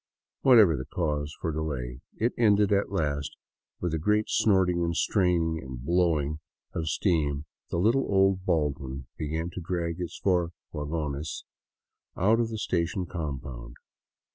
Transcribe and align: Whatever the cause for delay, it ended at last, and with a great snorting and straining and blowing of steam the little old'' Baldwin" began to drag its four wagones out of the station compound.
Whatever 0.41 0.75
the 0.75 0.85
cause 0.87 1.31
for 1.39 1.51
delay, 1.51 2.01
it 2.17 2.33
ended 2.35 2.71
at 2.71 2.91
last, 2.91 3.35
and 3.35 3.83
with 3.83 3.93
a 3.93 3.99
great 3.99 4.29
snorting 4.29 4.83
and 4.83 4.97
straining 4.97 5.59
and 5.61 5.77
blowing 5.77 6.39
of 6.73 6.89
steam 6.89 7.45
the 7.69 7.77
little 7.77 8.07
old'' 8.11 8.43
Baldwin" 8.47 9.05
began 9.19 9.51
to 9.51 9.61
drag 9.61 9.99
its 10.01 10.17
four 10.17 10.53
wagones 10.73 11.43
out 12.17 12.39
of 12.39 12.49
the 12.49 12.57
station 12.57 13.05
compound. 13.05 13.75